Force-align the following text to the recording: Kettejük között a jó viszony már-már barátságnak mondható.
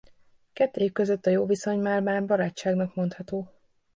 Kettejük 0.53 0.93
között 0.93 1.25
a 1.25 1.29
jó 1.29 1.45
viszony 1.45 1.79
már-már 1.79 2.25
barátságnak 2.25 2.95
mondható. 2.95 3.51